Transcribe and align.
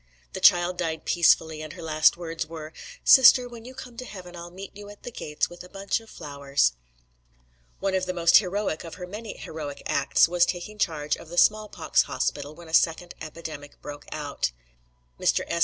The 0.33 0.39
child 0.39 0.79
died 0.79 1.05
peacefully, 1.05 1.61
and 1.61 1.73
her 1.73 1.81
last 1.83 2.17
words 2.17 2.47
were: 2.47 2.73
"Sister, 3.03 3.47
when 3.47 3.65
you 3.65 3.75
come 3.75 3.97
to 3.97 4.05
heaven, 4.05 4.35
I'll 4.35 4.49
meet 4.49 4.75
you 4.75 4.89
at 4.89 5.03
the 5.03 5.11
gates 5.11 5.47
with 5.47 5.63
a 5.63 5.69
bunch 5.69 5.99
of 5.99 6.09
flowers." 6.09 6.73
One 7.79 7.93
of 7.93 8.07
the 8.07 8.13
most 8.15 8.37
heroic 8.37 8.83
of 8.83 8.95
her 8.95 9.05
many 9.05 9.37
heroic 9.37 9.83
acts 9.85 10.27
was 10.27 10.43
taking 10.43 10.79
charge 10.79 11.15
of 11.17 11.29
the 11.29 11.37
small 11.37 11.69
pox 11.69 12.01
hospital 12.01 12.55
when 12.55 12.67
a 12.67 12.73
second 12.73 13.13
epidemic 13.21 13.79
broke 13.79 14.07
out. 14.11 14.51
Mr. 15.19 15.43
S. 15.47 15.59